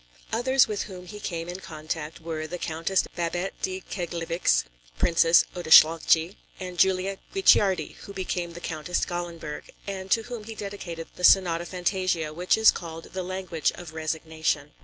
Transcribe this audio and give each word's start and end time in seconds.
Others 0.33 0.67
with 0.67 0.81
whom 0.85 1.05
he 1.05 1.19
came 1.19 1.47
in 1.47 1.59
contact 1.59 2.19
were 2.19 2.47
the 2.47 2.57
Countess 2.57 3.03
Babette 3.15 3.53
de 3.61 3.81
Keglivics 3.81 4.63
(Princess 4.97 5.45
Odeschalchi), 5.55 6.37
and 6.59 6.79
Julia 6.79 7.19
Guicciardi, 7.35 7.93
who 7.97 8.11
became 8.11 8.53
the 8.53 8.59
Countess 8.61 9.05
Gallenberg, 9.05 9.69
and 9.85 10.09
to 10.09 10.23
whom 10.23 10.45
he 10.45 10.55
dedicated 10.55 11.07
the 11.17 11.23
Sonata 11.23 11.67
Fantasia, 11.67 12.33
which 12.33 12.57
is 12.57 12.71
called 12.71 13.13
the 13.13 13.21
language 13.21 13.71
of 13.75 13.93
resignation. 13.93 14.71